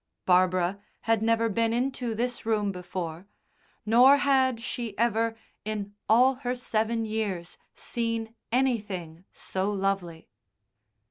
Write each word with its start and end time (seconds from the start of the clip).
Barbara 0.25 0.79
had 1.01 1.21
never 1.21 1.47
been 1.47 1.73
into 1.73 2.15
this 2.15 2.43
room 2.43 2.71
before, 2.71 3.27
nor 3.85 4.17
had 4.17 4.59
she 4.59 4.97
ever 4.97 5.35
in 5.63 5.93
all 6.09 6.33
her 6.41 6.55
seven 6.55 7.05
years 7.05 7.59
seen 7.75 8.33
anything 8.51 9.25
so 9.31 9.71
lovely. 9.71 10.27